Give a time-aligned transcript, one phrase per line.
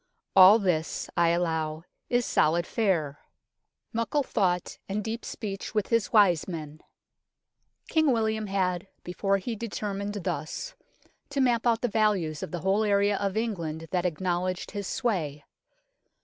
[0.35, 3.19] All this, I allow, is solid fare."
[3.93, 6.81] Muckle thought and deep speech 72 UNKNOWN LONDON with his wise men"
[7.87, 10.73] King William had before he determined thus
[11.29, 15.43] to map out the values of the whole area of England that acknowledged his sway.